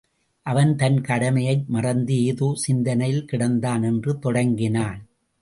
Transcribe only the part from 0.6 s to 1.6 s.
தன் கடமையை